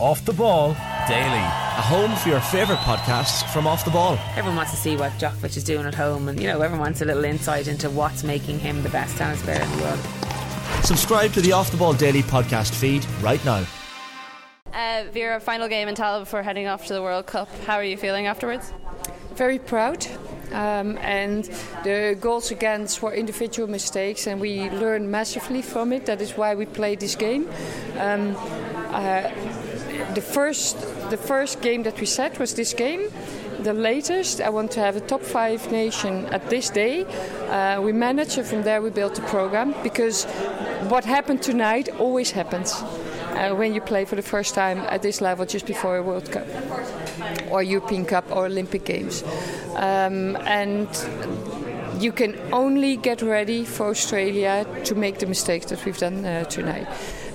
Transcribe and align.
Off 0.00 0.24
the 0.24 0.32
Ball 0.32 0.74
Daily. 1.08 1.38
A 1.38 1.82
home 1.82 2.14
for 2.14 2.28
your 2.28 2.40
favourite 2.40 2.80
podcasts 2.82 3.42
from 3.52 3.66
Off 3.66 3.84
the 3.84 3.90
Ball. 3.90 4.16
Everyone 4.36 4.54
wants 4.54 4.70
to 4.70 4.76
see 4.76 4.96
what 4.96 5.10
Djokovic 5.12 5.56
is 5.56 5.64
doing 5.64 5.86
at 5.86 5.94
home, 5.94 6.28
and 6.28 6.40
you 6.40 6.46
know, 6.46 6.60
everyone 6.60 6.78
wants 6.78 7.00
a 7.00 7.04
little 7.04 7.24
insight 7.24 7.66
into 7.66 7.90
what's 7.90 8.22
making 8.22 8.60
him 8.60 8.84
the 8.84 8.90
best 8.90 9.16
tennis 9.16 9.42
player 9.42 9.60
in 9.60 9.70
the 9.76 9.82
world. 9.82 9.98
Subscribe 10.84 11.32
to 11.32 11.40
the 11.40 11.50
Off 11.50 11.72
the 11.72 11.76
Ball 11.76 11.94
Daily 11.94 12.22
podcast 12.22 12.74
feed 12.74 13.04
right 13.20 13.44
now. 13.44 13.66
Uh, 14.72 15.04
Vera, 15.10 15.40
final 15.40 15.66
game 15.66 15.88
in 15.88 15.96
Tallaght 15.96 16.20
before 16.20 16.44
heading 16.44 16.68
off 16.68 16.86
to 16.86 16.94
the 16.94 17.02
World 17.02 17.26
Cup. 17.26 17.48
How 17.64 17.74
are 17.74 17.84
you 17.84 17.96
feeling 17.96 18.26
afterwards? 18.26 18.72
Very 19.34 19.58
proud. 19.58 20.06
Um, 20.52 20.96
and 20.98 21.44
the 21.84 22.16
goals 22.20 22.50
against 22.50 23.02
were 23.02 23.12
individual 23.12 23.68
mistakes, 23.68 24.26
and 24.26 24.40
we 24.40 24.70
learned 24.70 25.10
massively 25.10 25.60
from 25.60 25.92
it. 25.92 26.06
That 26.06 26.20
is 26.20 26.36
why 26.36 26.54
we 26.54 26.66
played 26.66 27.00
this 27.00 27.16
game. 27.16 27.48
Um, 27.98 28.34
uh, 28.90 29.30
the 30.18 30.24
first, 30.24 30.76
the 31.10 31.16
first 31.16 31.60
game 31.60 31.84
that 31.84 32.00
we 32.00 32.06
set 32.06 32.40
was 32.40 32.54
this 32.54 32.74
game. 32.74 33.02
The 33.60 33.72
latest, 33.72 34.40
I 34.40 34.50
want 34.50 34.72
to 34.72 34.80
have 34.80 34.96
a 34.96 35.00
top 35.00 35.22
five 35.22 35.70
nation 35.70 36.26
at 36.36 36.50
this 36.50 36.70
day. 36.70 37.04
Uh, 37.48 37.80
we 37.80 37.92
managed, 37.92 38.36
and 38.36 38.46
from 38.46 38.62
there 38.62 38.82
we 38.82 38.90
built 38.90 39.14
the 39.14 39.22
program 39.22 39.74
because 39.84 40.24
what 40.92 41.04
happened 41.04 41.40
tonight 41.40 41.88
always 42.00 42.32
happens. 42.32 42.74
Uh, 42.74 43.54
when 43.54 43.72
you 43.72 43.80
play 43.80 44.04
for 44.04 44.16
the 44.16 44.28
first 44.34 44.56
time 44.56 44.78
at 44.94 45.00
this 45.02 45.20
level 45.20 45.46
just 45.46 45.66
before 45.66 45.98
a 45.98 46.02
World 46.02 46.28
Cup 46.32 46.46
or 47.52 47.62
European 47.62 48.04
Cup 48.04 48.24
or 48.32 48.46
Olympic 48.46 48.84
Games. 48.84 49.22
Um, 49.76 50.34
and 50.62 50.88
you 52.02 52.10
can 52.10 52.34
only 52.52 52.96
get 52.96 53.22
ready 53.22 53.64
for 53.64 53.90
Australia 53.90 54.66
to 54.84 54.94
make 54.96 55.20
the 55.20 55.26
mistakes 55.26 55.66
that 55.66 55.84
we've 55.84 55.98
done 55.98 56.24
uh, 56.24 56.44
tonight. 56.44 56.88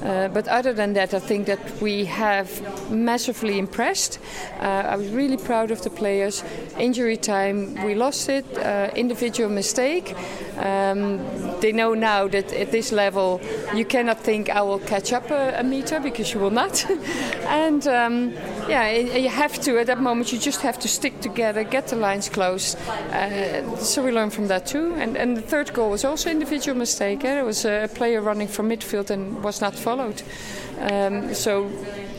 Uh, 0.03 0.27
but 0.27 0.47
other 0.49 0.73
than 0.73 0.93
that, 0.93 1.13
I 1.13 1.19
think 1.19 1.47
that 1.47 1.81
we 1.81 2.05
have 2.05 2.49
massively 2.91 3.57
impressed. 3.57 4.19
Uh, 4.59 4.63
I 4.63 4.97
was 4.97 5.07
really 5.09 5.37
proud 5.37 5.71
of 5.71 5.81
the 5.81 5.89
players. 5.89 6.43
Injury 6.77 7.15
time, 7.15 7.81
we 7.85 7.95
lost 7.95 8.27
it. 8.27 8.45
Uh, 8.57 8.89
individual 8.95 9.49
mistake. 9.49 10.13
Um, 10.57 11.19
they 11.61 11.71
know 11.71 11.93
now 11.93 12.27
that 12.27 12.51
at 12.51 12.71
this 12.71 12.91
level, 12.91 13.39
you 13.73 13.85
cannot 13.85 14.19
think 14.19 14.49
I 14.49 14.61
will 14.61 14.79
catch 14.79 15.13
up 15.13 15.31
a, 15.31 15.59
a 15.59 15.63
meter 15.63 16.01
because 16.01 16.33
you 16.33 16.41
will 16.41 16.51
not. 16.51 16.85
and 17.47 17.87
um, 17.87 18.33
yeah, 18.67 18.89
you 18.91 19.29
have 19.29 19.59
to 19.61 19.79
at 19.79 19.87
that 19.87 20.01
moment. 20.01 20.33
You 20.33 20.39
just 20.39 20.61
have 20.61 20.77
to 20.79 20.87
stick 20.87 21.21
together, 21.21 21.63
get 21.63 21.87
the 21.87 21.95
lines 21.95 22.27
closed. 22.27 22.77
Uh, 22.89 23.75
so 23.77 24.03
we 24.03 24.11
learned 24.11 24.33
from 24.33 24.47
that 24.47 24.65
too. 24.65 24.95
And, 24.95 25.15
and 25.15 25.37
the 25.37 25.41
third 25.41 25.71
goal 25.71 25.91
was 25.91 26.03
also 26.03 26.29
individual 26.29 26.77
mistake. 26.77 27.23
Eh? 27.23 27.39
It 27.39 27.45
was 27.45 27.63
a 27.63 27.89
player 27.95 28.21
running 28.21 28.49
from 28.49 28.69
midfield 28.69 29.09
and 29.09 29.41
was 29.41 29.61
not 29.61 29.73
followed 29.73 29.92
followed. 29.95 30.23
Um, 30.79 31.33
so 31.33 31.69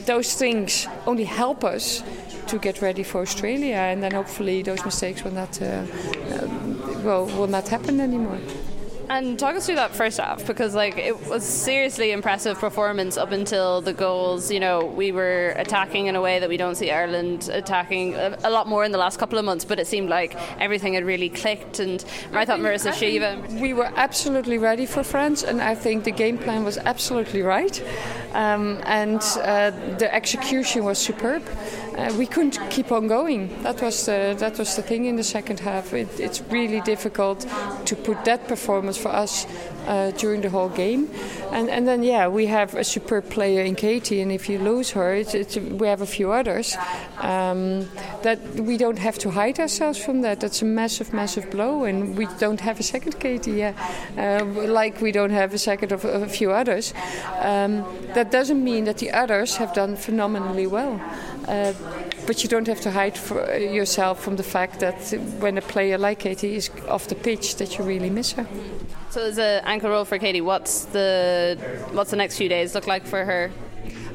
those 0.06 0.34
things 0.34 0.86
only 1.06 1.24
help 1.24 1.64
us 1.64 2.02
to 2.46 2.58
get 2.58 2.82
ready 2.82 3.02
for 3.02 3.22
Australia, 3.22 3.76
and 3.76 4.02
then 4.02 4.12
hopefully 4.12 4.62
those 4.62 4.84
mistakes 4.84 5.24
will 5.24 5.32
not 5.32 5.60
uh, 5.62 5.82
um, 6.32 7.04
will 7.04 7.46
not 7.46 7.68
happen 7.68 8.00
anymore. 8.00 8.38
And 9.08 9.38
talk 9.38 9.54
us 9.54 9.66
through 9.66 9.74
that 9.76 9.94
first 9.94 10.18
half 10.18 10.46
because 10.46 10.74
like 10.74 10.96
it 10.96 11.28
was 11.28 11.44
seriously 11.44 12.12
impressive 12.12 12.58
performance 12.58 13.16
up 13.16 13.32
until 13.32 13.80
the 13.80 13.92
goals. 13.92 14.50
You 14.50 14.60
know, 14.60 14.84
we 14.84 15.12
were 15.12 15.50
attacking 15.56 16.06
in 16.06 16.16
a 16.16 16.20
way 16.20 16.38
that 16.38 16.48
we 16.48 16.56
don't 16.56 16.74
see 16.74 16.90
Ireland 16.90 17.50
attacking 17.52 18.14
a, 18.14 18.36
a 18.44 18.50
lot 18.50 18.66
more 18.66 18.84
in 18.84 18.92
the 18.92 18.98
last 18.98 19.18
couple 19.18 19.38
of 19.38 19.44
months, 19.44 19.64
but 19.64 19.78
it 19.78 19.86
seemed 19.86 20.08
like 20.08 20.34
everything 20.58 20.94
had 20.94 21.04
really 21.04 21.28
clicked. 21.28 21.80
And 21.80 22.04
I 22.32 22.44
thought 22.44 22.60
Marissa 22.60 22.92
Sheva. 22.92 23.60
We 23.60 23.74
were 23.74 23.90
absolutely 23.96 24.58
ready 24.58 24.86
for 24.86 25.02
France, 25.02 25.42
and 25.42 25.60
I 25.60 25.74
think 25.74 26.04
the 26.04 26.10
game 26.10 26.38
plan 26.38 26.64
was 26.64 26.78
absolutely 26.78 27.42
right, 27.42 27.82
um, 28.32 28.80
and 28.84 29.20
uh, 29.42 29.70
the 29.98 30.12
execution 30.12 30.84
was 30.84 30.98
superb. 30.98 31.42
Uh, 31.96 32.12
we 32.18 32.26
couldn't 32.26 32.58
keep 32.70 32.90
on 32.90 33.06
going. 33.06 33.62
That 33.62 33.80
was 33.80 34.06
the, 34.06 34.34
that 34.38 34.58
was 34.58 34.74
the 34.74 34.82
thing 34.82 35.04
in 35.04 35.16
the 35.16 35.22
second 35.22 35.60
half. 35.60 35.92
It, 35.92 36.08
it's 36.18 36.40
really 36.50 36.80
difficult 36.80 37.46
to 37.86 37.96
put 37.96 38.24
that 38.24 38.48
performance 38.48 38.98
for 38.98 39.10
us 39.10 39.46
uh, 39.86 40.10
during 40.16 40.40
the 40.40 40.50
whole 40.50 40.70
game. 40.70 41.08
And, 41.52 41.70
and 41.70 41.86
then, 41.86 42.02
yeah, 42.02 42.26
we 42.26 42.46
have 42.46 42.74
a 42.74 42.84
superb 42.84 43.30
player 43.30 43.62
in 43.62 43.76
Katie, 43.76 44.20
and 44.20 44.32
if 44.32 44.48
you 44.48 44.58
lose 44.58 44.90
her, 44.90 45.14
it's, 45.14 45.34
it's, 45.34 45.56
we 45.56 45.86
have 45.86 46.00
a 46.00 46.06
few 46.06 46.32
others. 46.32 46.76
Um, 47.18 47.88
that 48.22 48.40
we 48.56 48.76
don't 48.76 48.98
have 48.98 49.18
to 49.18 49.30
hide 49.30 49.60
ourselves 49.60 50.02
from 50.02 50.22
that. 50.22 50.40
That's 50.40 50.62
a 50.62 50.64
massive, 50.64 51.12
massive 51.12 51.50
blow, 51.50 51.84
and 51.84 52.16
we 52.16 52.26
don't 52.38 52.60
have 52.60 52.80
a 52.80 52.82
second 52.82 53.20
Katie, 53.20 53.52
yeah. 53.52 53.74
Uh, 54.18 54.44
like 54.44 55.00
we 55.00 55.12
don't 55.12 55.30
have 55.30 55.54
a 55.54 55.58
second 55.58 55.92
of, 55.92 56.04
of 56.04 56.22
a 56.22 56.28
few 56.28 56.50
others. 56.50 56.92
Um, 57.40 57.84
that 58.14 58.30
doesn't 58.30 58.62
mean 58.62 58.84
that 58.84 58.98
the 58.98 59.12
others 59.12 59.56
have 59.56 59.74
done 59.74 59.96
phenomenally 59.96 60.66
well. 60.66 61.00
Uh, 61.48 61.72
but 62.26 62.42
you 62.42 62.48
don't 62.48 62.66
have 62.66 62.80
to 62.80 62.90
hide 62.90 63.16
yourself 63.58 64.22
from 64.22 64.36
the 64.36 64.42
fact 64.42 64.80
that 64.80 64.96
when 65.40 65.58
a 65.58 65.62
player 65.62 65.98
like 65.98 66.20
Katie 66.20 66.56
is 66.56 66.70
off 66.88 67.08
the 67.08 67.14
pitch, 67.14 67.56
that 67.56 67.78
you 67.78 67.84
really 67.84 68.10
miss 68.10 68.32
her. 68.32 68.46
So, 69.10 69.22
as 69.22 69.38
an 69.38 69.62
ankle 69.64 69.90
roll 69.90 70.04
for 70.04 70.18
Katie, 70.18 70.40
what's 70.40 70.86
the 70.86 71.58
what's 71.92 72.10
the 72.10 72.16
next 72.16 72.36
few 72.38 72.48
days 72.48 72.74
look 72.74 72.86
like 72.86 73.06
for 73.06 73.24
her? 73.24 73.50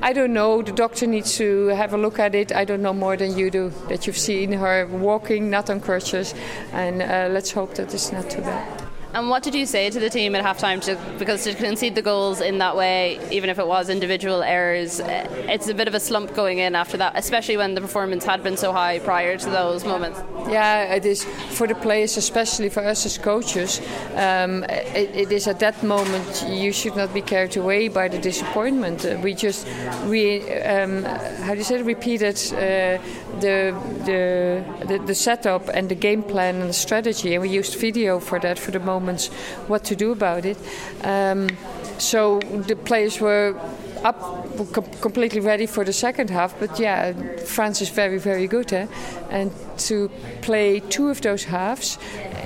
I 0.02 0.14
don't 0.14 0.34
know. 0.34 0.62
The 0.62 0.72
doctor 0.72 1.08
needs 1.08 1.36
to 1.38 1.68
have 1.68 1.94
a 1.94 1.98
look 1.98 2.20
at 2.20 2.34
it. 2.34 2.54
I 2.54 2.64
don't 2.64 2.82
know 2.82 2.94
more 2.94 3.18
than 3.18 3.38
you 3.38 3.52
do. 3.52 3.70
That 3.90 4.08
you've 4.08 4.18
seen 4.18 4.54
her 4.54 4.88
walking, 4.88 5.50
not 5.50 5.70
on 5.70 5.82
crutches, 5.82 6.34
and 6.72 7.02
uh, 7.02 7.28
let's 7.32 7.52
hope 7.52 7.76
that 7.76 7.94
it's 7.94 8.12
not 8.12 8.30
too 8.30 8.42
bad. 8.42 8.79
And 9.12 9.28
what 9.30 9.42
did 9.42 9.56
you 9.56 9.66
say 9.66 9.90
to 9.90 10.00
the 10.00 10.10
team 10.10 10.36
at 10.36 10.46
halftime? 10.46 10.82
To, 10.82 10.96
because 11.18 11.44
to 11.46 11.56
concede 11.56 11.96
the 11.96 12.02
goals 12.04 12.42
in 12.42 12.60
that 12.60 12.76
way, 12.76 13.20
even 13.32 13.50
if 13.50 13.58
it 13.58 13.66
was 13.66 13.90
individual 13.90 14.44
errors, 14.44 15.00
eh, 15.00 15.26
it's 15.48 15.68
a 15.68 15.74
bit 15.74 15.88
of 15.88 15.96
a 15.96 16.00
slump 16.00 16.36
going 16.36 16.60
in 16.60 16.76
after 16.76 16.96
that, 16.98 17.14
especially 17.16 17.58
when 17.58 17.74
the 17.74 17.82
performance 17.82 18.24
had 18.24 18.44
been 18.44 18.56
so 18.56 18.72
high 18.72 19.00
prior 19.00 19.36
to 19.36 19.50
those 19.50 19.84
moments. 19.84 20.20
Yeah, 20.48 20.94
it 20.94 21.06
is 21.08 21.24
for 21.24 21.66
the 21.66 21.74
players, 21.74 22.18
especially 22.18 22.70
for 22.70 22.82
us 22.82 23.04
as 23.06 23.18
coaches. 23.18 23.82
Um, 24.16 24.64
it, 24.66 25.16
it 25.16 25.32
is 25.32 25.48
at 25.48 25.60
that 25.60 25.82
moment 25.82 26.46
you 26.48 26.72
should 26.72 26.96
not 26.96 27.12
be 27.12 27.22
carried 27.22 27.58
away 27.58 27.88
by 27.88 28.10
the 28.10 28.20
disappointment. 28.20 29.06
We 29.24 29.34
just 29.34 29.68
we 30.06 30.44
um, 30.62 31.04
how 31.04 31.54
do 31.54 31.58
you 31.58 31.64
say 31.64 31.80
it, 31.80 31.86
repeated 31.86 32.38
uh, 32.54 33.02
the, 33.40 33.76
the, 34.06 34.86
the 34.86 35.00
the 35.00 35.16
setup 35.16 35.70
and 35.70 35.90
the 35.90 35.96
game 35.96 36.24
plan 36.24 36.56
and 36.56 36.70
the 36.70 36.74
strategy, 36.74 37.34
and 37.34 37.42
we 37.42 37.50
used 37.50 37.76
video 37.76 38.20
for 38.20 38.40
that 38.40 38.60
for 38.60 38.72
the 38.72 38.80
moments 38.80 39.28
what 39.68 39.84
to 39.86 39.96
do 39.96 40.12
about 40.12 40.46
it. 40.46 40.58
Um, 41.04 41.50
so 41.98 42.40
the 42.40 42.76
players 42.76 43.20
were 43.20 43.56
up 44.04 45.02
completely 45.02 45.40
ready 45.40 45.66
for 45.66 45.84
the 45.84 45.94
second 45.94 46.30
half. 46.30 46.58
But 46.60 46.80
yeah, 46.80 47.14
France 47.46 47.82
is 47.82 47.90
very, 47.90 48.18
very 48.18 48.48
good. 48.48 48.72
Eh? 48.74 48.88
And 49.30 49.52
to 49.80 50.10
play 50.42 50.80
two 50.80 51.10
of 51.10 51.22
those 51.22 51.44
halves 51.44 51.98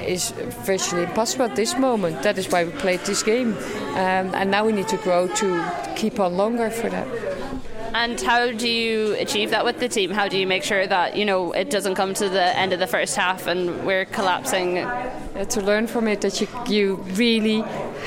is 0.07 0.31
virtually 0.65 1.03
impossible 1.03 1.45
at 1.45 1.55
this 1.55 1.77
moment. 1.77 2.23
That 2.23 2.37
is 2.37 2.49
why 2.49 2.65
we 2.65 2.71
played 2.71 3.01
this 3.01 3.23
game. 3.23 3.53
Um, 3.93 4.33
and 4.33 4.51
now 4.51 4.65
we 4.65 4.73
need 4.73 4.87
to 4.89 4.97
grow 4.97 5.27
to 5.27 5.93
keep 5.95 6.19
on 6.19 6.35
longer 6.35 6.69
for 6.69 6.89
that. 6.89 7.07
And 7.93 8.19
how 8.19 8.51
do 8.51 8.67
you 8.67 9.13
achieve 9.15 9.51
that 9.51 9.65
with 9.65 9.79
the 9.79 9.87
team? 9.87 10.09
How 10.11 10.27
do 10.27 10.37
you 10.37 10.47
make 10.47 10.63
sure 10.63 10.87
that 10.87 11.15
you 11.15 11.25
know 11.25 11.51
it 11.51 11.69
doesn't 11.69 11.95
come 11.95 12.13
to 12.15 12.27
the 12.27 12.57
end 12.57 12.73
of 12.73 12.79
the 12.79 12.87
first 12.87 13.15
half 13.15 13.47
and 13.47 13.85
we're 13.85 14.05
collapsing? 14.05 14.79
Uh, 14.79 15.43
to 15.45 15.61
learn 15.61 15.87
from 15.87 16.07
it 16.07 16.21
that 16.21 16.39
you 16.39 16.47
you 16.67 16.95
really 17.15 17.61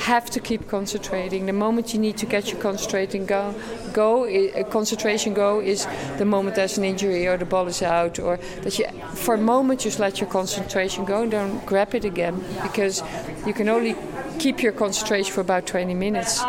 have 0.04 0.30
to 0.30 0.38
keep 0.38 0.68
concentrating. 0.68 1.46
The 1.46 1.52
moment 1.52 1.92
you 1.92 1.98
need 1.98 2.16
to 2.18 2.26
get 2.26 2.52
your 2.52 2.60
concentrating 2.60 3.26
go, 3.26 3.52
go 3.92 4.26
uh, 4.26 4.62
concentration 4.70 5.34
go 5.34 5.60
is 5.60 5.88
the 6.18 6.24
moment 6.24 6.54
there's 6.54 6.78
an 6.78 6.84
injury 6.84 7.26
or 7.26 7.36
the 7.36 7.44
ball 7.44 7.66
is 7.66 7.82
out, 7.82 8.20
or 8.20 8.36
that 8.62 8.78
you 8.78 8.86
for 9.14 9.34
a 9.34 9.38
moment 9.38 9.80
just 9.80 9.98
let 9.98 10.20
your 10.20 10.30
concentration 10.30 11.04
go 11.04 11.22
and 11.22 11.32
don't 11.32 11.66
grab 11.66 11.94
it 11.96 12.04
again 12.04 12.44
because 12.62 13.02
you 13.44 13.52
can 13.52 13.68
only 13.68 13.96
keep 14.38 14.62
your 14.62 14.72
concentration 14.72 15.32
for 15.32 15.40
about 15.40 15.66
20 15.66 15.94
minutes. 15.94 16.42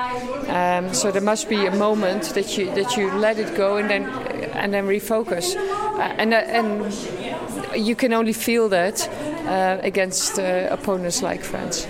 Um, 0.49 0.93
so 0.93 1.11
there 1.11 1.21
must 1.21 1.49
be 1.49 1.65
a 1.65 1.75
moment 1.75 2.33
that 2.35 2.57
you 2.57 2.73
that 2.75 2.95
you 2.95 3.11
let 3.11 3.37
it 3.37 3.55
go 3.55 3.77
and 3.77 3.89
then 3.89 4.09
and 4.53 4.73
then 4.73 4.87
refocus, 4.87 5.55
uh, 5.55 6.01
and 6.17 6.33
uh, 6.33 6.37
and 6.37 7.85
you 7.85 7.95
can 7.95 8.13
only 8.13 8.33
feel 8.33 8.69
that 8.69 9.07
uh, 9.47 9.79
against 9.83 10.39
uh, 10.39 10.67
opponents 10.71 11.21
like 11.21 11.43
France. 11.43 11.85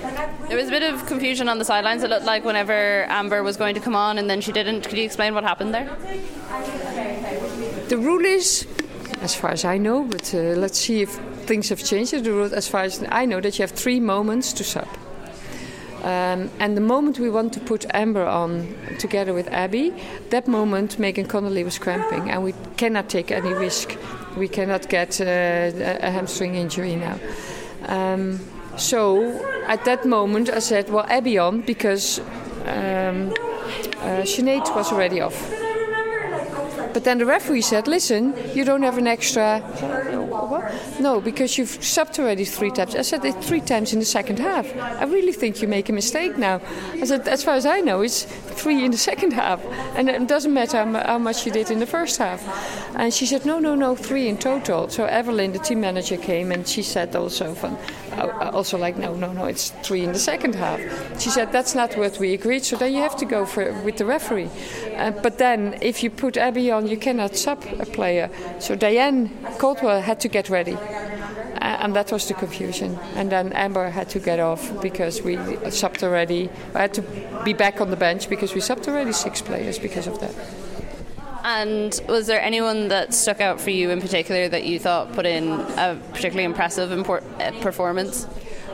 There 0.47 0.57
was 0.57 0.67
a 0.67 0.71
bit 0.71 0.83
of 0.83 1.05
confusion 1.05 1.49
on 1.49 1.59
the 1.59 1.65
sidelines. 1.65 2.03
It 2.03 2.09
looked 2.09 2.25
like 2.25 2.45
whenever 2.45 3.05
Amber 3.09 3.43
was 3.43 3.57
going 3.57 3.75
to 3.75 3.81
come 3.81 3.95
on 3.95 4.17
and 4.17 4.29
then 4.29 4.41
she 4.41 4.51
didn't. 4.51 4.87
Could 4.87 4.97
you 4.97 5.05
explain 5.05 5.33
what 5.33 5.43
happened 5.43 5.73
there? 5.73 5.85
The 7.89 7.97
rule 7.97 8.25
is, 8.25 8.67
as 9.21 9.35
far 9.35 9.51
as 9.51 9.65
I 9.65 9.77
know, 9.77 10.03
but 10.03 10.33
uh, 10.33 10.37
let's 10.55 10.79
see 10.79 11.01
if 11.01 11.09
things 11.45 11.69
have 11.69 11.83
changed. 11.83 12.11
The 12.11 12.31
rule, 12.31 12.53
as 12.53 12.67
far 12.67 12.81
as 12.81 13.03
I 13.09 13.25
know, 13.25 13.41
that 13.41 13.57
you 13.57 13.63
have 13.63 13.71
three 13.71 13.99
moments 13.99 14.53
to 14.53 14.63
sub. 14.63 14.87
Um, 16.07 16.49
and 16.59 16.77
the 16.77 16.87
moment 16.95 17.19
we 17.19 17.29
want 17.29 17.51
to 17.53 17.59
put 17.59 17.85
Amber 17.93 18.25
on 18.25 18.73
together 18.97 19.33
with 19.33 19.49
Abby, 19.49 19.93
that 20.29 20.47
moment 20.47 20.97
Megan 20.97 21.27
Connolly 21.27 21.65
was 21.65 21.77
cramping, 21.77 22.29
and 22.29 22.45
we 22.45 22.53
cannot 22.77 23.09
take 23.09 23.29
any 23.29 23.53
risk. 23.53 23.97
We 24.37 24.47
cannot 24.47 24.87
get 24.87 25.19
uh, 25.19 25.25
a 25.25 26.09
hamstring 26.09 26.55
injury 26.55 26.95
now. 26.95 27.19
Um, 27.87 28.39
so 28.77 29.21
at 29.67 29.83
that 29.83 30.05
moment, 30.05 30.49
I 30.49 30.59
said, 30.59 30.89
"Well, 30.89 31.05
Abby 31.09 31.37
on," 31.37 31.59
because 31.61 32.19
um, 32.19 33.33
uh, 33.99 34.23
Sinead 34.23 34.73
was 34.73 34.93
already 34.93 35.19
off 35.19 35.35
but 36.97 37.03
then 37.03 37.19
the 37.19 37.27
referee 37.27 37.61
said, 37.61 37.87
"Listen, 37.87 38.33
you 38.55 38.65
don't 38.65 38.81
have 38.81 38.97
an 38.97 39.05
extra." 39.05 39.61
No, 40.99 41.21
because 41.21 41.57
you've 41.57 41.79
subbed 41.79 42.19
already 42.19 42.45
three 42.45 42.71
times. 42.71 42.95
I 42.95 43.01
said 43.01 43.23
it 43.25 43.35
three 43.43 43.61
times 43.61 43.93
in 43.93 43.99
the 43.99 44.05
second 44.05 44.39
half. 44.39 44.65
I 44.77 45.03
really 45.05 45.33
think 45.33 45.61
you 45.61 45.67
make 45.67 45.89
a 45.89 45.93
mistake 45.93 46.37
now. 46.37 46.61
I 46.93 47.05
said, 47.05 47.27
as 47.27 47.43
far 47.43 47.55
as 47.55 47.65
I 47.65 47.79
know, 47.81 48.01
it's 48.01 48.23
three 48.23 48.83
in 48.83 48.91
the 48.91 48.97
second 48.97 49.33
half, 49.33 49.63
and 49.95 50.09
it 50.09 50.27
doesn't 50.27 50.53
matter 50.53 50.83
how 50.83 51.17
much 51.17 51.45
you 51.45 51.51
did 51.51 51.71
in 51.71 51.79
the 51.79 51.85
first 51.85 52.17
half. 52.17 52.41
And 52.95 53.13
she 53.13 53.25
said, 53.25 53.45
no, 53.45 53.59
no, 53.59 53.75
no, 53.75 53.95
three 53.95 54.27
in 54.27 54.37
total. 54.37 54.89
So 54.89 55.05
Evelyn, 55.05 55.53
the 55.53 55.59
team 55.59 55.81
manager, 55.81 56.17
came 56.17 56.51
and 56.51 56.67
she 56.67 56.83
said 56.83 57.15
also, 57.15 57.53
from, 57.53 57.77
uh, 58.13 58.51
also 58.53 58.77
like, 58.77 58.97
no, 58.97 59.15
no, 59.15 59.33
no, 59.33 59.45
it's 59.45 59.71
three 59.83 60.03
in 60.03 60.11
the 60.11 60.19
second 60.19 60.55
half. 60.55 60.79
She 61.19 61.29
said 61.29 61.51
that's 61.51 61.75
not 61.75 61.97
what 61.97 62.19
we 62.19 62.33
agreed. 62.33 62.63
So 62.63 62.75
then 62.75 62.93
you 62.93 63.01
have 63.01 63.15
to 63.17 63.25
go 63.25 63.45
for 63.45 63.73
with 63.83 63.97
the 63.97 64.05
referee. 64.05 64.49
Uh, 64.95 65.11
but 65.11 65.37
then 65.37 65.77
if 65.81 66.03
you 66.03 66.09
put 66.09 66.37
Abby 66.37 66.71
on, 66.71 66.87
you 66.87 66.97
cannot 66.97 67.35
sub 67.35 67.63
a 67.79 67.85
player. 67.85 68.29
So 68.59 68.75
Diane 68.75 69.29
Caldwell 69.57 70.01
had 70.01 70.19
to 70.21 70.27
get 70.27 70.36
ready. 70.49 70.73
Uh, 70.73 71.83
and 71.83 71.95
that 71.95 72.11
was 72.11 72.27
the 72.27 72.33
confusion. 72.33 72.97
And 73.15 73.31
then 73.31 73.51
Amber 73.53 73.89
had 73.89 74.09
to 74.09 74.19
get 74.19 74.39
off 74.39 74.81
because 74.81 75.21
we 75.21 75.35
subbed 75.35 76.03
already. 76.03 76.49
I 76.75 76.81
had 76.81 76.93
to 76.93 77.01
be 77.43 77.53
back 77.53 77.81
on 77.81 77.89
the 77.89 77.95
bench 77.97 78.29
because 78.29 78.53
we 78.53 78.61
subbed 78.61 78.87
already 78.87 79.11
six 79.11 79.41
players 79.41 79.79
because 79.79 80.07
of 80.07 80.19
that. 80.19 80.35
And 81.43 81.99
was 82.07 82.27
there 82.27 82.41
anyone 82.41 82.89
that 82.89 83.13
stuck 83.13 83.41
out 83.41 83.59
for 83.59 83.69
you 83.69 83.89
in 83.89 84.01
particular 84.01 84.49
that 84.49 84.65
you 84.65 84.79
thought 84.79 85.13
put 85.13 85.25
in 85.25 85.49
a 85.49 85.99
particularly 86.13 86.43
impressive 86.43 86.91
uh, 86.91 87.51
performance? 87.61 88.27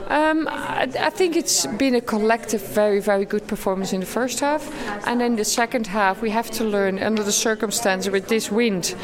Um, 0.07 0.47
I, 0.50 0.89
I, 1.00 1.09
think 1.09 1.35
it's 1.35 1.65
been 1.65 1.95
a 1.95 2.01
collective, 2.01 2.61
very, 2.61 3.00
very 3.00 3.25
good 3.25 3.47
performance 3.47 3.94
in 3.94 4.01
the 4.01 4.05
first 4.05 4.41
half. 4.41 4.63
And 5.07 5.21
in 5.21 5.35
the 5.35 5.45
second 5.45 5.88
half, 5.88 6.21
we 6.21 6.29
have 6.29 6.51
to 6.51 6.63
learn, 6.63 7.00
under 7.00 7.23
the 7.23 7.31
circumstances 7.31 8.11
with 8.11 8.27
this 8.27 8.51
wind, 8.51 8.95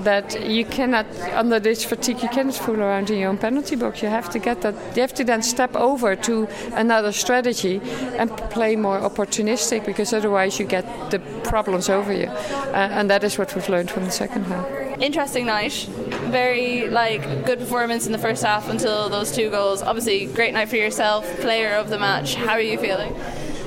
that 0.00 0.48
you 0.48 0.64
cannot, 0.64 1.06
under 1.32 1.58
this 1.58 1.84
fatigue, 1.84 2.22
you 2.22 2.28
cannot 2.28 2.54
fool 2.54 2.80
around 2.80 3.10
in 3.10 3.18
your 3.18 3.30
own 3.30 3.38
penalty 3.38 3.76
box. 3.76 4.02
You 4.02 4.08
have 4.08 4.30
to 4.30 4.38
get 4.38 4.62
that, 4.62 4.74
you 4.96 5.02
have 5.02 5.14
to 5.14 5.24
then 5.24 5.42
step 5.42 5.74
over 5.74 6.14
to 6.16 6.48
another 6.72 7.12
strategy 7.12 7.80
and 8.16 8.30
play 8.50 8.76
more 8.76 9.00
opportunistic 9.00 9.84
because 9.84 10.12
otherwise 10.12 10.58
you 10.58 10.66
get 10.66 10.84
the 11.10 11.18
problems 11.42 11.88
over 11.88 12.12
you. 12.12 12.26
Uh, 12.26 12.88
and 12.92 13.10
that 13.10 13.24
is 13.24 13.38
what 13.38 13.54
we've 13.54 13.68
learned 13.68 13.90
from 13.90 14.04
the 14.04 14.10
second 14.10 14.44
half. 14.44 14.84
Interesting 15.00 15.46
night. 15.46 15.88
Very 16.34 16.88
like 16.88 17.46
good 17.46 17.60
performance 17.60 18.06
in 18.06 18.12
the 18.12 18.18
first 18.18 18.42
half 18.42 18.68
until 18.68 19.08
those 19.08 19.30
two 19.30 19.50
goals. 19.50 19.82
Obviously, 19.82 20.26
great 20.26 20.52
night 20.52 20.68
for 20.68 20.74
yourself, 20.74 21.24
player 21.38 21.76
of 21.76 21.90
the 21.90 21.96
match. 21.96 22.34
How 22.34 22.54
are 22.54 22.60
you 22.60 22.76
feeling? 22.76 23.14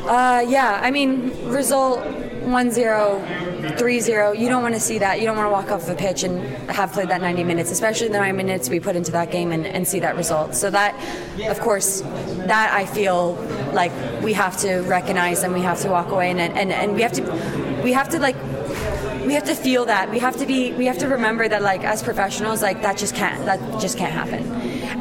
Uh, 0.06 0.44
yeah, 0.46 0.78
I 0.84 0.92
mean, 0.92 1.32
result 1.46 2.06
1 2.44 2.72
0, 2.72 3.74
3 3.78 4.00
0. 4.02 4.34
You 4.34 4.50
don't 4.50 4.64
want 4.64 4.74
to 4.74 4.82
see 4.82 4.98
that. 4.98 5.22
You 5.22 5.26
don't 5.26 5.38
want 5.38 5.48
to 5.48 5.52
walk 5.52 5.72
off 5.72 5.86
the 5.86 5.96
pitch 5.96 6.24
and 6.24 6.42
have 6.70 6.92
played 6.92 7.08
that 7.08 7.22
90 7.22 7.46
minutes, 7.46 7.72
especially 7.72 8.10
the 8.10 8.20
9 8.20 8.36
minutes 8.36 8.70
we 8.70 8.82
put 8.82 8.98
into 8.98 9.12
that 9.14 9.32
game 9.32 9.54
and, 9.54 9.66
and 9.66 9.88
see 9.88 10.02
that 10.02 10.18
result. 10.18 10.54
So, 10.54 10.70
that, 10.70 10.94
of 11.50 11.62
course, 11.62 12.02
that 12.02 12.74
I 12.74 12.86
feel 12.86 13.36
like 13.72 13.94
we 14.22 14.34
have 14.34 14.58
to 14.58 14.80
recognize 14.82 15.44
and 15.44 15.54
we 15.54 15.62
have 15.62 15.80
to 15.84 15.90
walk 15.90 16.12
away 16.12 16.32
and, 16.32 16.42
and, 16.42 16.74
and 16.74 16.96
we 16.96 17.02
have 17.02 17.14
to, 17.14 17.82
we 17.82 17.94
have 17.94 18.10
to 18.10 18.20
like, 18.20 18.36
we 19.28 19.34
have 19.34 19.44
to 19.44 19.56
feel 19.56 19.86
that. 19.86 20.10
We 20.10 20.20
have 20.20 20.38
to 20.38 20.46
be 20.46 20.72
we 20.74 20.86
have 20.86 20.98
to 21.00 21.08
remember 21.08 21.48
that 21.48 21.62
like 21.62 21.84
as 21.84 22.02
professionals 22.02 22.62
like 22.62 22.82
that 22.82 22.98
just 22.98 23.14
can't 23.14 23.46
that 23.46 23.60
just 23.82 23.98
can't 23.98 24.14
happen. 24.14 24.44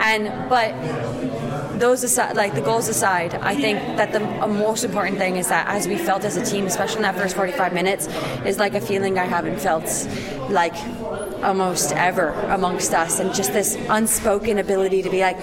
And 0.02 0.50
but 0.50 0.74
those 1.78 2.02
aside, 2.02 2.36
like 2.36 2.54
the 2.54 2.60
goals 2.60 2.88
aside, 2.88 3.34
I 3.34 3.54
think 3.54 3.78
that 3.96 4.12
the 4.12 4.20
most 4.48 4.82
important 4.82 5.18
thing 5.18 5.36
is 5.36 5.48
that 5.48 5.68
as 5.68 5.86
we 5.86 5.96
felt 5.96 6.24
as 6.24 6.36
a 6.36 6.44
team, 6.44 6.66
especially 6.66 6.96
in 6.96 7.02
that 7.02 7.16
first 7.16 7.36
45 7.36 7.72
minutes, 7.72 8.08
is 8.44 8.58
like 8.58 8.74
a 8.74 8.80
feeling 8.80 9.18
I 9.18 9.26
haven't 9.26 9.60
felt 9.60 9.86
like 10.50 10.74
almost 11.42 11.92
ever 11.92 12.30
amongst 12.58 12.94
us, 12.94 13.20
and 13.20 13.34
just 13.34 13.52
this 13.52 13.76
unspoken 13.88 14.58
ability 14.58 15.02
to 15.02 15.10
be 15.10 15.20
like, 15.20 15.38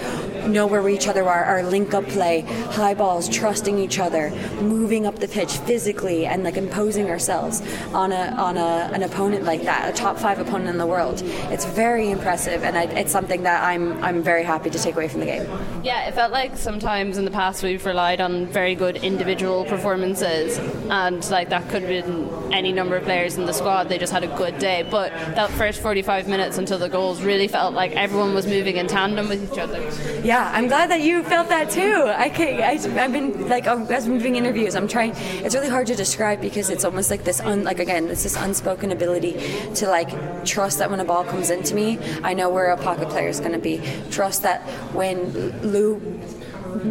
know 0.48 0.66
where 0.66 0.88
each 0.88 1.08
other 1.08 1.24
are, 1.28 1.44
our 1.44 1.62
link 1.62 1.94
up 1.94 2.06
play, 2.06 2.42
high 2.70 2.94
balls, 2.94 3.28
trusting 3.28 3.78
each 3.78 3.98
other, 3.98 4.30
moving 4.60 5.06
up 5.06 5.18
the 5.18 5.28
pitch 5.28 5.56
physically, 5.58 6.26
and 6.26 6.44
like 6.44 6.56
imposing 6.56 7.10
ourselves 7.10 7.62
on 7.92 8.12
a 8.12 8.34
on 8.36 8.56
a, 8.56 8.90
an 8.92 9.02
opponent 9.02 9.44
like 9.44 9.62
that, 9.62 9.88
a 9.88 9.96
top 9.96 10.18
five 10.18 10.38
opponent 10.38 10.70
in 10.70 10.78
the 10.78 10.86
world. 10.86 11.22
It's 11.52 11.64
very 11.64 12.10
impressive, 12.10 12.62
and 12.62 12.76
I, 12.76 12.84
it's 12.84 13.12
something 13.12 13.42
that 13.42 13.62
I'm 13.62 14.02
I'm 14.02 14.22
very 14.22 14.44
happy 14.44 14.70
to 14.70 14.78
take 14.78 14.94
away 14.94 15.08
from 15.08 15.20
the 15.20 15.26
game. 15.26 15.46
Yeah, 15.82 16.06
it 16.06 16.14
felt 16.14 16.32
like 16.32 16.56
sometimes 16.56 17.18
in 17.18 17.24
the 17.24 17.30
past 17.30 17.62
we've 17.62 17.84
relied 17.84 18.20
on 18.20 18.46
very 18.46 18.74
good 18.74 18.96
individual 18.96 19.64
performances, 19.64 20.58
and 20.90 21.28
like 21.30 21.48
that 21.50 21.68
could 21.68 21.82
have 21.82 22.06
been 22.06 22.52
any 22.52 22.72
number 22.72 22.96
of 22.96 23.04
players 23.04 23.36
in 23.36 23.46
the 23.46 23.52
squad. 23.52 23.88
They 23.88 23.98
just 23.98 24.12
had 24.12 24.24
a 24.24 24.36
good 24.36 24.58
day, 24.58 24.86
but 24.90 25.12
that 25.34 25.50
first 25.50 25.80
45 25.80 26.28
minutes 26.28 26.58
until 26.58 26.78
the 26.78 26.88
goals 26.88 27.22
really 27.22 27.48
felt 27.48 27.74
like 27.74 27.92
everyone 27.92 28.34
was 28.34 28.46
moving 28.46 28.76
in 28.76 28.86
tandem 28.86 29.28
with 29.28 29.52
each 29.52 29.58
other. 29.58 29.80
Yeah, 30.22 30.33
I'm 30.36 30.68
glad 30.68 30.90
that 30.90 31.00
you 31.00 31.22
felt 31.22 31.48
that 31.48 31.70
too. 31.70 32.04
I 32.06 32.28
can, 32.28 32.60
I, 32.60 32.76
have 32.76 33.12
been 33.12 33.48
like 33.48 33.66
oh, 33.66 33.86
as 33.86 34.06
I'm 34.06 34.18
doing 34.18 34.36
interviews, 34.36 34.74
I'm 34.74 34.88
trying. 34.88 35.12
It's 35.44 35.54
really 35.54 35.68
hard 35.68 35.86
to 35.88 35.94
describe 35.94 36.40
because 36.40 36.70
it's 36.70 36.84
almost 36.84 37.10
like 37.10 37.24
this, 37.24 37.40
un, 37.40 37.64
like 37.64 37.78
again, 37.78 38.08
it's 38.08 38.22
this 38.22 38.36
unspoken 38.36 38.90
ability 38.90 39.32
to 39.74 39.88
like 39.88 40.10
trust 40.44 40.78
that 40.78 40.90
when 40.90 41.00
a 41.00 41.04
ball 41.04 41.24
comes 41.24 41.50
into 41.50 41.74
me, 41.74 41.98
I 42.22 42.34
know 42.34 42.48
where 42.50 42.70
a 42.70 42.76
pocket 42.76 43.08
player 43.08 43.28
is 43.28 43.38
going 43.38 43.52
to 43.52 43.58
be. 43.58 43.80
Trust 44.10 44.42
that 44.42 44.62
when 44.92 45.32
Lou 45.62 46.00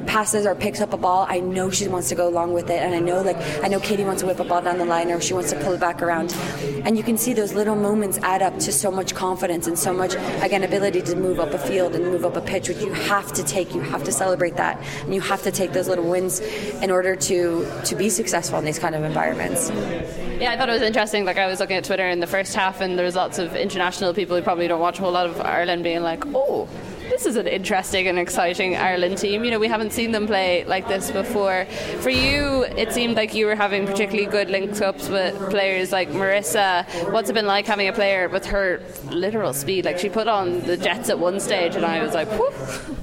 passes 0.07 0.45
or 0.45 0.55
picks 0.55 0.81
up 0.81 0.93
a 0.93 0.97
ball, 0.97 1.25
I 1.29 1.39
know 1.39 1.69
she 1.69 1.87
wants 1.87 2.09
to 2.09 2.15
go 2.15 2.27
along 2.27 2.53
with 2.53 2.69
it, 2.69 2.81
and 2.81 2.93
I 2.93 2.99
know 2.99 3.21
like 3.21 3.37
I 3.63 3.67
know 3.67 3.79
Katie 3.79 4.03
wants 4.03 4.21
to 4.21 4.27
whip 4.27 4.39
a 4.39 4.43
ball 4.43 4.61
down 4.61 4.77
the 4.77 4.85
line, 4.85 5.11
or 5.11 5.21
she 5.21 5.33
wants 5.33 5.51
to 5.51 5.59
pull 5.59 5.73
it 5.73 5.79
back 5.79 6.01
around, 6.01 6.33
and 6.85 6.97
you 6.97 7.03
can 7.03 7.17
see 7.17 7.33
those 7.33 7.53
little 7.53 7.75
moments 7.75 8.17
add 8.19 8.41
up 8.41 8.57
to 8.59 8.71
so 8.71 8.91
much 8.91 9.15
confidence 9.15 9.67
and 9.67 9.77
so 9.77 9.93
much 9.93 10.15
again 10.41 10.63
ability 10.63 11.01
to 11.01 11.15
move 11.15 11.39
up 11.39 11.53
a 11.53 11.59
field 11.59 11.95
and 11.95 12.05
move 12.05 12.25
up 12.25 12.35
a 12.35 12.41
pitch, 12.41 12.69
which 12.69 12.79
you 12.79 12.91
have 12.93 13.31
to 13.33 13.43
take. 13.43 13.73
You 13.73 13.81
have 13.81 14.03
to 14.03 14.11
celebrate 14.11 14.55
that, 14.57 14.81
and 15.03 15.13
you 15.13 15.21
have 15.21 15.41
to 15.43 15.51
take 15.51 15.73
those 15.73 15.87
little 15.87 16.09
wins 16.09 16.39
in 16.39 16.91
order 16.91 17.15
to 17.15 17.67
to 17.85 17.95
be 17.95 18.09
successful 18.09 18.59
in 18.59 18.65
these 18.65 18.79
kind 18.79 18.95
of 18.95 19.03
environments. 19.03 19.69
Yeah, 20.39 20.51
I 20.51 20.57
thought 20.57 20.69
it 20.69 20.73
was 20.73 20.81
interesting. 20.81 21.25
Like 21.25 21.37
I 21.37 21.47
was 21.47 21.59
looking 21.59 21.77
at 21.77 21.83
Twitter 21.83 22.07
in 22.07 22.19
the 22.19 22.27
first 22.27 22.55
half, 22.55 22.81
and 22.81 22.97
there 22.97 23.05
was 23.05 23.15
lots 23.15 23.39
of 23.39 23.55
international 23.55 24.13
people 24.13 24.35
who 24.35 24.41
probably 24.41 24.67
don't 24.67 24.81
watch 24.81 24.99
a 24.99 25.01
whole 25.01 25.11
lot 25.11 25.25
of 25.27 25.39
Ireland 25.41 25.83
being 25.83 26.01
like, 26.01 26.23
"Oh, 26.33 26.67
this 27.23 27.35
is 27.35 27.37
an 27.37 27.47
interesting 27.47 28.09
and 28.09 28.19
exciting 28.19 28.75
Ireland 28.75 29.17
team. 29.17 29.45
You 29.45 29.51
know, 29.51 29.59
we 29.59 29.69
haven't 29.69 29.93
seen 29.93 30.11
them 30.11 30.27
play 30.27 30.65
like 30.65 30.89
this 30.89 31.09
before. 31.09 31.65
For 32.01 32.09
you, 32.09 32.65
it 32.75 32.91
seemed 32.91 33.15
like 33.15 33.33
you 33.33 33.45
were 33.45 33.55
having 33.55 33.85
particularly 33.85 34.29
good 34.29 34.49
links 34.49 34.81
ups 34.81 35.07
with 35.07 35.33
players 35.49 35.93
like 35.93 36.09
Marissa. 36.09 36.85
What's 37.13 37.29
it 37.29 37.33
been 37.33 37.47
like 37.47 37.65
having 37.65 37.87
a 37.87 37.93
player 37.93 38.27
with 38.27 38.45
her 38.47 38.81
literal 39.05 39.53
speed? 39.53 39.85
Like 39.85 39.99
she 39.99 40.09
put 40.09 40.27
on 40.27 40.59
the 40.61 40.75
jets 40.75 41.09
at 41.09 41.17
one 41.17 41.39
stage, 41.39 41.77
and 41.77 41.85
I 41.85 42.03
was 42.03 42.13
like. 42.13 42.27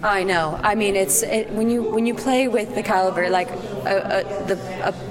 I 0.02 0.22
know. 0.22 0.58
I 0.62 0.74
mean, 0.74 0.96
it's 0.96 1.22
it, 1.22 1.50
when 1.50 1.70
you 1.70 1.82
when 1.82 2.06
you 2.06 2.14
play 2.14 2.48
with 2.48 2.74
the 2.74 2.82
caliber 2.82 3.28
like 3.30 3.50
a, 3.50 4.20
a, 4.20 4.46
the. 4.46 4.88
A, 4.88 5.09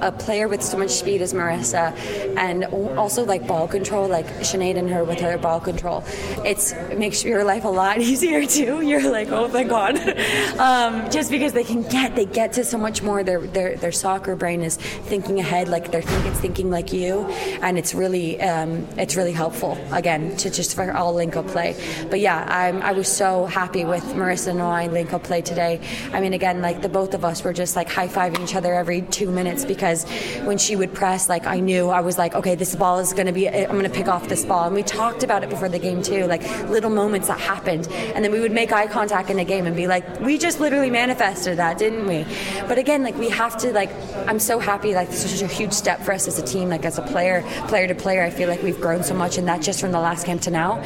a 0.00 0.12
player 0.12 0.48
with 0.48 0.62
so 0.62 0.76
much 0.76 0.90
speed 0.90 1.22
as 1.22 1.32
Marissa, 1.32 1.96
and 2.36 2.64
also 2.96 3.24
like 3.24 3.46
ball 3.46 3.68
control, 3.68 4.08
like 4.08 4.26
Sinead 4.40 4.76
and 4.76 4.88
her 4.90 5.04
with 5.04 5.20
her 5.20 5.38
ball 5.38 5.60
control, 5.60 6.04
it's 6.44 6.72
it 6.72 6.98
makes 6.98 7.24
your 7.24 7.44
life 7.44 7.64
a 7.64 7.68
lot 7.68 7.98
easier 8.10 8.46
too. 8.46 8.82
You're 8.82 9.10
like, 9.10 9.28
oh 9.28 9.48
my 9.48 9.64
God, 9.64 9.98
um, 10.58 11.10
just 11.10 11.30
because 11.30 11.52
they 11.52 11.64
can 11.64 11.82
get 11.82 12.14
they 12.14 12.26
get 12.26 12.52
to 12.54 12.64
so 12.64 12.78
much 12.78 13.02
more. 13.02 13.22
Their 13.24 13.40
their 13.40 13.76
their 13.76 13.92
soccer 13.92 14.36
brain 14.36 14.62
is 14.62 14.76
thinking 14.76 15.40
ahead, 15.40 15.68
like 15.68 15.90
they're 15.90 16.02
think 16.02 16.26
it's 16.26 16.40
thinking 16.40 16.70
like 16.70 16.92
you, 16.92 17.26
and 17.62 17.78
it's 17.78 17.94
really 17.94 18.40
um, 18.40 18.86
it's 18.96 19.16
really 19.16 19.32
helpful 19.32 19.78
again 19.92 20.36
to 20.36 20.50
just 20.50 20.74
for 20.74 20.92
all 20.92 21.14
link 21.14 21.36
up 21.36 21.46
play. 21.48 21.74
But 22.10 22.20
yeah, 22.20 22.46
I'm, 22.48 22.82
I 22.82 22.92
was 22.92 23.08
so 23.08 23.46
happy 23.46 23.84
with 23.84 24.04
Marissa 24.14 24.48
and 24.48 24.62
I 24.62 24.86
link 24.86 25.12
up 25.12 25.24
play 25.24 25.42
today. 25.42 25.80
I 26.12 26.20
mean, 26.20 26.32
again, 26.32 26.60
like 26.62 26.82
the 26.82 26.88
both 26.88 27.14
of 27.14 27.24
us 27.24 27.42
were 27.42 27.52
just 27.52 27.76
like 27.76 27.88
high 27.88 28.08
fiving 28.08 28.42
each 28.42 28.54
other 28.54 28.74
every 28.74 29.02
two 29.02 29.30
minutes 29.30 29.64
because 29.64 29.77
because 29.78 30.02
when 30.42 30.58
she 30.58 30.74
would 30.74 30.92
press, 30.92 31.28
like 31.28 31.46
I 31.46 31.60
knew 31.60 31.88
I 31.90 32.00
was 32.00 32.18
like, 32.18 32.34
okay, 32.34 32.56
this 32.56 32.74
ball 32.74 32.98
is 32.98 33.12
going 33.12 33.26
to 33.26 33.32
be, 33.32 33.48
I'm 33.48 33.70
going 33.70 33.84
to 33.84 33.88
pick 33.88 34.08
off 34.08 34.28
this 34.28 34.44
ball. 34.44 34.66
And 34.66 34.74
we 34.74 34.82
talked 34.82 35.22
about 35.22 35.44
it 35.44 35.50
before 35.50 35.68
the 35.68 35.78
game 35.78 36.02
too, 36.02 36.26
like 36.26 36.42
little 36.68 36.90
moments 36.90 37.28
that 37.28 37.38
happened. 37.38 37.86
And 38.14 38.24
then 38.24 38.32
we 38.32 38.40
would 38.40 38.50
make 38.50 38.72
eye 38.72 38.88
contact 38.88 39.30
in 39.30 39.36
the 39.36 39.44
game 39.44 39.66
and 39.66 39.76
be 39.76 39.86
like, 39.86 40.20
we 40.20 40.36
just 40.36 40.58
literally 40.58 40.90
manifested 40.90 41.58
that, 41.58 41.78
didn't 41.78 42.06
we? 42.06 42.26
But 42.66 42.78
again, 42.78 43.04
like 43.04 43.16
we 43.16 43.28
have 43.28 43.56
to, 43.58 43.72
like, 43.72 43.90
I'm 44.26 44.40
so 44.40 44.58
happy, 44.58 44.94
like 44.94 45.10
this 45.10 45.24
is 45.24 45.38
such 45.38 45.48
a 45.48 45.54
huge 45.54 45.72
step 45.72 46.00
for 46.00 46.12
us 46.12 46.26
as 46.26 46.40
a 46.40 46.44
team, 46.44 46.68
like 46.68 46.84
as 46.84 46.98
a 46.98 47.02
player, 47.02 47.42
player 47.68 47.86
to 47.86 47.94
player. 47.94 48.24
I 48.24 48.30
feel 48.30 48.48
like 48.48 48.62
we've 48.64 48.80
grown 48.80 49.04
so 49.04 49.14
much, 49.14 49.38
and 49.38 49.46
that 49.46 49.62
just 49.62 49.80
from 49.80 49.92
the 49.92 50.00
last 50.00 50.26
camp 50.26 50.42
to 50.42 50.50
now. 50.50 50.80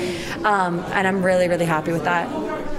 Um, 0.44 0.80
and 0.92 1.08
I'm 1.08 1.25
really, 1.25 1.49
really 1.49 1.64
happy 1.64 1.92
with 1.92 2.04
that. 2.04 2.28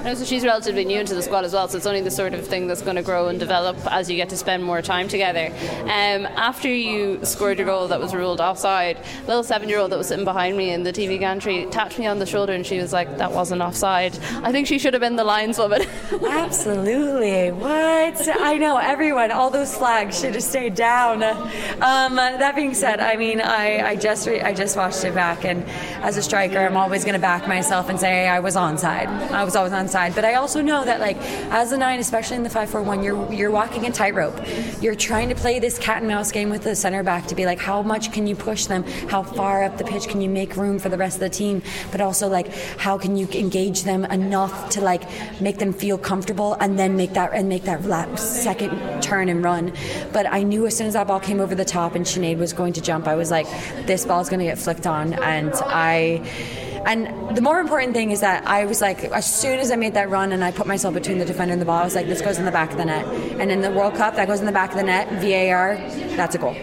So 0.03 0.25
she's 0.25 0.43
relatively 0.43 0.83
new 0.83 0.99
into 0.99 1.15
the 1.15 1.21
squad 1.23 1.45
as 1.45 1.53
well, 1.53 1.67
so 1.67 1.77
it's 1.77 1.87
only 1.87 2.01
the 2.01 2.11
sort 2.11 2.33
of 2.33 2.45
thing 2.45 2.67
that's 2.67 2.81
going 2.81 2.97
to 2.97 3.01
grow 3.01 3.29
and 3.29 3.39
develop 3.39 3.77
as 3.91 4.09
you 4.09 4.17
get 4.17 4.29
to 4.29 4.37
spend 4.37 4.61
more 4.63 4.81
time 4.81 5.07
together. 5.07 5.47
Um, 5.83 6.27
after 6.35 6.67
you 6.69 7.23
scored 7.25 7.57
your 7.57 7.65
goal 7.65 7.87
that 7.87 7.99
was 8.01 8.13
ruled 8.13 8.41
offside, 8.41 8.97
a 8.97 9.27
little 9.27 9.43
seven-year-old 9.43 9.91
that 9.91 9.97
was 9.97 10.07
sitting 10.07 10.25
behind 10.25 10.57
me 10.57 10.71
in 10.71 10.83
the 10.83 10.91
TV 10.91 11.17
gantry 11.17 11.65
tapped 11.71 11.97
me 11.97 12.05
on 12.05 12.19
the 12.19 12.25
shoulder 12.25 12.51
and 12.51 12.65
she 12.65 12.77
was 12.79 12.91
like, 12.91 13.17
"That 13.17 13.31
wasn't 13.31 13.61
offside." 13.61 14.17
I 14.43 14.51
think 14.51 14.67
she 14.67 14.77
should 14.77 14.93
have 14.93 14.99
been 15.01 15.15
the 15.15 15.23
lineswoman. 15.23 15.87
Absolutely. 16.29 17.51
What? 17.51 18.27
I 18.41 18.57
know 18.57 18.77
everyone. 18.77 19.31
All 19.31 19.49
those 19.49 19.75
flags 19.75 20.19
should 20.19 20.35
have 20.35 20.43
stayed 20.43 20.75
down. 20.75 21.23
Um, 21.23 22.15
that 22.17 22.55
being 22.55 22.73
said, 22.73 22.99
I 22.99 23.15
mean, 23.15 23.41
I, 23.41 23.91
I 23.91 23.95
just 23.95 24.27
re- 24.27 24.41
I 24.41 24.53
just 24.53 24.75
watched 24.75 25.03
it 25.05 25.15
back, 25.15 25.45
and 25.45 25.63
as 26.03 26.17
a 26.17 26.21
striker, 26.21 26.59
I'm 26.59 26.77
always 26.77 27.03
going 27.03 27.15
to 27.15 27.19
back 27.21 27.47
myself 27.47 27.89
and 27.89 27.97
say 27.99 28.27
I 28.27 28.41
was 28.41 28.55
onside. 28.55 29.07
I 29.31 29.45
was 29.45 29.55
always 29.55 29.71
onside. 29.71 29.92
But 29.93 30.25
I 30.25 30.35
also 30.35 30.61
know 30.61 30.83
that, 30.83 30.99
like, 30.99 31.17
as 31.51 31.71
a 31.71 31.77
nine, 31.77 31.99
especially 31.99 32.37
in 32.37 32.43
the 32.43 32.49
five 32.49 32.69
four 32.69 32.81
one, 32.81 33.03
you're 33.03 33.31
you're 33.31 33.51
walking 33.51 33.85
a 33.85 33.91
tightrope. 33.91 34.39
You're 34.81 34.95
trying 34.95 35.29
to 35.29 35.35
play 35.35 35.59
this 35.59 35.77
cat 35.77 35.97
and 35.99 36.07
mouse 36.07 36.31
game 36.31 36.49
with 36.49 36.63
the 36.63 36.75
center 36.75 37.03
back 37.03 37.27
to 37.27 37.35
be 37.35 37.45
like, 37.45 37.59
how 37.59 37.81
much 37.81 38.11
can 38.11 38.27
you 38.27 38.35
push 38.35 38.65
them? 38.65 38.83
How 39.09 39.23
far 39.23 39.63
up 39.63 39.77
the 39.77 39.83
pitch 39.83 40.07
can 40.07 40.21
you 40.21 40.29
make 40.29 40.55
room 40.55 40.79
for 40.79 40.89
the 40.89 40.97
rest 40.97 41.17
of 41.17 41.21
the 41.21 41.29
team? 41.29 41.61
But 41.91 42.01
also, 42.01 42.27
like, 42.27 42.53
how 42.77 42.97
can 42.97 43.15
you 43.15 43.27
engage 43.33 43.83
them 43.83 44.05
enough 44.05 44.69
to 44.71 44.81
like 44.81 45.03
make 45.41 45.59
them 45.59 45.73
feel 45.73 45.97
comfortable 45.97 46.55
and 46.59 46.77
then 46.77 46.95
make 46.95 47.13
that 47.13 47.31
and 47.33 47.49
make 47.49 47.63
that 47.63 47.85
lap, 47.85 48.17
second 48.17 49.01
turn 49.01 49.29
and 49.29 49.43
run. 49.43 49.73
But 50.11 50.25
I 50.31 50.43
knew 50.43 50.65
as 50.65 50.75
soon 50.75 50.87
as 50.87 50.93
that 50.93 51.07
ball 51.07 51.19
came 51.19 51.39
over 51.39 51.55
the 51.55 51.65
top 51.65 51.95
and 51.95 52.05
Sinead 52.05 52.37
was 52.37 52.53
going 52.53 52.73
to 52.73 52.81
jump, 52.81 53.07
I 53.07 53.15
was 53.15 53.31
like, 53.31 53.47
this 53.85 54.05
ball 54.05 54.21
is 54.21 54.29
going 54.29 54.39
to 54.39 54.45
get 54.45 54.57
flicked 54.57 54.87
on, 54.87 55.13
and 55.13 55.53
I. 55.53 56.62
And 56.85 57.35
the 57.35 57.41
more 57.41 57.59
important 57.59 57.93
thing 57.93 58.11
is 58.11 58.21
that 58.21 58.45
I 58.45 58.65
was 58.65 58.81
like, 58.81 59.03
as 59.05 59.25
soon 59.25 59.59
as 59.59 59.71
I 59.71 59.75
made 59.75 59.93
that 59.93 60.09
run 60.09 60.31
and 60.31 60.43
I 60.43 60.51
put 60.51 60.67
myself 60.67 60.93
between 60.93 61.17
the 61.17 61.25
defender 61.25 61.53
and 61.53 61.61
the 61.61 61.65
ball, 61.65 61.79
I 61.79 61.83
was 61.83 61.95
like, 61.95 62.07
this 62.07 62.21
goes 62.21 62.37
in 62.37 62.45
the 62.45 62.51
back 62.51 62.71
of 62.71 62.77
the 62.77 62.85
net. 62.85 63.05
And 63.39 63.51
in 63.51 63.61
the 63.61 63.71
World 63.71 63.95
Cup, 63.95 64.15
that 64.15 64.27
goes 64.27 64.39
in 64.39 64.45
the 64.45 64.51
back 64.51 64.71
of 64.71 64.77
the 64.77 64.83
net, 64.83 65.07
VAR, 65.21 65.75
that's 66.15 66.35
a 66.35 66.37
goal. 66.37 66.55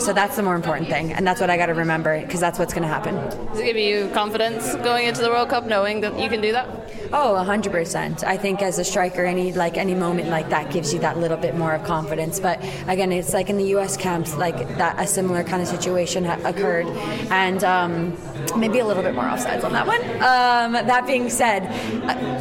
So 0.00 0.14
that's 0.14 0.36
the 0.36 0.42
more 0.42 0.56
important 0.56 0.88
thing. 0.88 1.12
And 1.12 1.26
that's 1.26 1.40
what 1.40 1.50
I 1.50 1.58
got 1.58 1.66
to 1.66 1.74
remember 1.74 2.20
because 2.20 2.40
that's 2.40 2.58
what's 2.58 2.72
going 2.72 2.84
to 2.84 2.88
happen. 2.88 3.14
Does 3.50 3.60
it 3.60 3.64
give 3.64 3.76
you 3.76 4.08
confidence 4.14 4.74
going 4.76 5.06
into 5.06 5.20
the 5.20 5.28
World 5.28 5.50
Cup 5.50 5.66
knowing 5.66 6.00
that 6.00 6.18
you 6.18 6.28
can 6.30 6.40
do 6.40 6.52
that? 6.52 6.66
Oh, 7.12 7.34
100%. 7.44 8.24
I 8.24 8.36
think 8.36 8.62
as 8.62 8.78
a 8.78 8.84
striker, 8.84 9.24
any 9.24 9.52
like 9.52 9.76
any 9.76 9.94
moment 9.94 10.28
like 10.28 10.48
that 10.50 10.72
gives 10.72 10.94
you 10.94 11.00
that 11.00 11.18
little 11.18 11.36
bit 11.36 11.56
more 11.56 11.72
of 11.74 11.84
confidence. 11.84 12.38
But 12.38 12.62
again, 12.86 13.12
it's 13.12 13.34
like 13.34 13.50
in 13.50 13.56
the 13.56 13.64
U.S. 13.76 13.96
camps, 13.96 14.36
like 14.36 14.56
that 14.78 14.98
a 14.98 15.06
similar 15.06 15.42
kind 15.42 15.60
of 15.60 15.68
situation 15.68 16.24
ha- 16.24 16.38
occurred, 16.44 16.86
and 17.30 17.64
um, 17.64 18.39
maybe 18.56 18.78
a 18.78 18.84
little 18.84 19.02
bit 19.02 19.14
more 19.14 19.24
offsides 19.24 19.64
on 19.64 19.72
that 19.72 19.86
one. 19.86 20.00
Um, 20.22 20.72
that 20.72 21.06
being 21.06 21.30
said, 21.30 21.62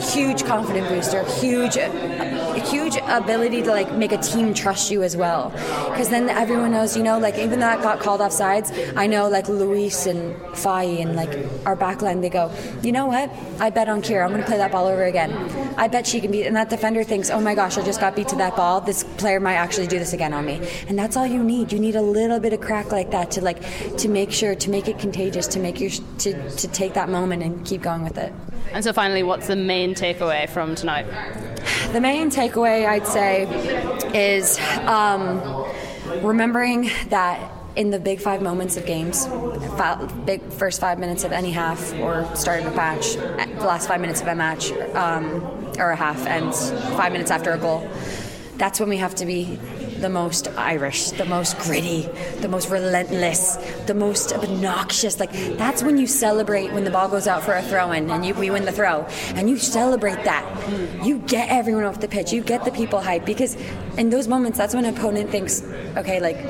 huge 0.02 0.44
confident 0.44 0.88
booster, 0.90 1.24
huge, 1.24 1.76
huge 2.70 2.98
ability 3.08 3.62
to 3.64 3.70
like 3.70 3.94
make 3.94 4.12
a 4.12 4.18
team 4.18 4.54
trust 4.54 4.92
you 4.92 5.04
as 5.04 5.16
well, 5.16 5.50
because 5.90 6.10
then 6.10 6.30
everyone 6.30 6.72
knows, 6.72 6.96
you 6.98 7.04
know, 7.04 7.20
like 7.20 7.36
even 7.38 7.60
though 7.60 7.68
that 7.68 7.82
got 7.82 8.00
called 8.00 8.22
offsides, 8.22 8.94
I 8.96 9.08
know 9.08 9.30
like 9.30 9.48
Louise 9.48 10.06
and 10.06 10.36
Faye 10.58 11.02
and 11.02 11.16
like 11.16 11.30
our 11.66 11.76
backline, 11.76 12.22
they 12.22 12.30
go, 12.30 12.52
you 12.82 12.92
know 12.92 13.06
what? 13.06 13.32
I 13.60 13.70
bet 13.70 13.90
on 13.90 14.02
Kyra. 14.02 14.24
I'm 14.24 14.30
going 14.30 14.42
to 14.42 14.48
play 14.48 14.58
that 14.58 14.72
ball 14.72 14.88
over 14.88 15.04
again. 15.04 15.32
I 15.78 15.88
bet 15.88 16.08
she 16.08 16.20
can 16.20 16.32
beat. 16.32 16.46
And 16.46 16.56
that 16.56 16.70
defender 16.70 17.04
thinks, 17.04 17.30
oh 17.30 17.40
my 17.40 17.56
gosh, 17.56 17.78
I 17.78 17.84
just 17.84 18.00
got 18.00 18.16
beat 18.16 18.28
to 18.30 18.36
that 18.38 18.56
ball. 18.56 18.82
This 18.82 19.04
player 19.18 19.40
might 19.40 19.56
actually 19.56 19.88
do 19.88 20.00
this 20.00 20.14
again 20.14 20.34
on 20.34 20.46
me. 20.46 20.62
And 20.88 20.98
that's 20.98 21.16
all 21.16 21.28
you 21.28 21.44
need. 21.44 21.72
You 21.72 21.80
need 21.80 21.96
a 21.96 22.02
little 22.02 22.40
bit 22.40 22.54
of 22.54 22.62
crack 22.62 22.92
like 22.92 23.12
that 23.12 23.32
to 23.32 23.42
like 23.42 23.62
to 23.98 24.10
make 24.10 24.32
sure 24.32 24.56
to 24.56 24.70
make 24.70 24.88
it 24.88 25.00
contagious, 25.00 25.48
to 25.48 25.60
make 25.60 25.80
to 26.20 26.50
to 26.50 26.68
take 26.68 26.94
that 26.94 27.10
moment 27.10 27.44
and 27.44 27.66
keep 27.66 27.82
going 27.82 28.04
with 28.04 28.18
it. 28.18 28.34
And 28.72 28.84
so, 28.84 28.94
finally, 28.94 29.24
what's 29.24 29.48
the 29.48 29.56
main 29.56 29.96
takeaway 29.96 30.50
from 30.50 30.76
tonight? 30.76 31.06
The 31.92 32.02
main 32.02 32.30
takeaway, 32.30 32.88
I'd 32.88 33.08
say, 33.08 33.48
is 34.14 34.60
um, 34.86 35.66
remembering 36.22 36.92
that 37.10 37.52
in 37.76 37.92
the 37.92 38.00
big 38.00 38.20
five 38.20 38.42
moments 38.42 38.78
of 38.78 38.86
games, 38.86 39.28
big 40.26 40.42
first 40.52 40.82
five 40.82 41.00
minutes 41.00 41.24
of 41.24 41.32
any 41.32 41.52
half 41.52 41.94
or 42.00 42.30
start 42.36 42.62
of 42.62 42.68
a 42.68 42.76
match, 42.76 43.16
the 43.16 43.66
last 43.66 43.88
five 43.88 44.02
minutes 44.02 44.22
of 44.22 44.28
a 44.28 44.36
match 44.36 44.72
um, 44.94 45.42
or 45.78 45.92
a 45.92 45.96
half, 45.96 46.26
and 46.28 46.54
five 46.96 47.12
minutes 47.12 47.32
after 47.32 47.52
a 47.52 47.58
goal, 47.58 47.90
that's 48.58 48.80
when 48.80 48.90
we 48.90 48.98
have 48.98 49.16
to 49.16 49.26
be 49.26 49.58
the 50.00 50.10
most 50.10 50.48
Irish, 50.58 51.12
the 51.12 51.26
most 51.26 51.58
gritty, 51.60 52.10
the 52.42 52.48
most 52.48 52.70
relentless, 52.70 53.58
the 53.86 53.94
most 53.94 54.34
obnoxious. 54.34 55.20
Like 55.20 55.32
that's 55.58 55.84
when 55.84 55.98
you 55.98 56.08
celebrate 56.08 56.72
when 56.72 56.84
the 56.84 56.92
ball 56.92 57.10
goes 57.10 57.28
out 57.28 57.44
for 57.44 57.54
a 57.54 57.62
throw 57.62 57.92
in 57.92 58.10
and 58.10 58.26
you, 58.26 58.34
we 58.34 58.50
win 58.50 58.66
the 58.66 58.72
throw, 58.72 59.06
and 59.36 59.50
you 59.50 59.58
celebrate 59.58 60.24
that. 60.24 60.46
You 61.04 61.20
get 61.20 61.50
everyone 61.50 61.84
off 61.84 62.00
the 62.00 62.08
pitch. 62.08 62.32
You 62.32 62.42
get 62.42 62.66
the 62.66 62.72
people 62.72 63.00
hyped 63.00 63.26
because 63.26 63.56
in 64.00 64.10
those 64.10 64.30
moments, 64.30 64.58
that's 64.58 64.74
when 64.74 64.86
an 64.86 64.96
opponent 64.96 65.30
thinks, 65.30 65.62
okay, 65.98 66.22
like 66.22 66.42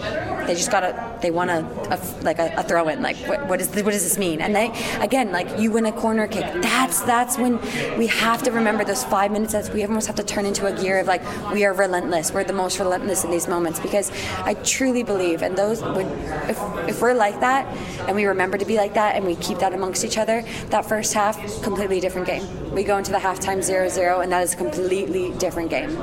they 0.45 0.53
just 0.53 0.69
got 0.69 0.81
to, 0.81 1.19
they 1.21 1.31
want 1.31 1.49
a, 1.49 1.65
a 1.89 1.97
like 2.21 2.37
a, 2.37 2.53
a 2.55 2.63
throw 2.63 2.87
in. 2.87 3.01
Like 3.01 3.17
what, 3.27 3.47
what 3.47 3.59
is 3.59 3.69
what 3.69 3.91
does 3.91 4.03
this 4.03 4.19
mean? 4.19 4.39
And 4.39 4.55
they 4.55 4.71
again, 4.99 5.31
like 5.31 5.59
you 5.59 5.71
win 5.71 5.87
a 5.87 5.91
corner 5.91 6.27
kick. 6.27 6.45
That's 6.61 7.01
that's 7.01 7.39
when 7.39 7.59
we 7.97 8.05
have 8.05 8.43
to 8.43 8.51
remember 8.51 8.83
those 8.83 9.03
five 9.03 9.31
minutes. 9.31 9.53
That 9.53 9.73
we 9.73 9.83
almost 9.83 10.05
have 10.05 10.15
to 10.17 10.23
turn 10.23 10.45
into 10.45 10.67
a 10.67 10.79
gear 10.79 10.99
of 10.99 11.07
like 11.07 11.23
we 11.51 11.65
are 11.65 11.73
relentless. 11.73 12.31
We're 12.31 12.43
the 12.43 12.53
most 12.53 12.77
relentless 12.77 13.23
in 13.23 13.31
these 13.31 13.47
moments 13.47 13.79
because 13.79 14.11
I 14.43 14.53
truly 14.53 15.01
believe, 15.01 15.41
and 15.41 15.57
those 15.57 15.81
would, 15.81 16.07
if 16.47 16.59
if 16.87 17.01
we're 17.01 17.15
like 17.15 17.39
that 17.39 17.65
and 18.07 18.15
we 18.15 18.25
remember 18.25 18.59
to 18.59 18.65
be 18.65 18.77
like 18.77 18.93
that 18.93 19.15
and 19.15 19.25
we 19.25 19.35
keep 19.35 19.57
that 19.57 19.73
amongst 19.73 20.05
each 20.05 20.19
other, 20.19 20.43
that 20.69 20.85
first 20.85 21.13
half 21.13 21.35
completely 21.63 21.99
different 21.99 22.27
game. 22.27 22.43
We 22.71 22.83
go 22.83 22.97
into 22.97 23.11
the 23.11 23.17
halftime 23.17 23.59
0-0 23.59 24.23
and 24.23 24.31
that 24.31 24.43
is 24.43 24.53
a 24.53 24.57
completely 24.57 25.31
different 25.39 25.71
game. 25.71 25.97